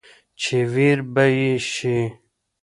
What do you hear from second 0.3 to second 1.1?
چې وېر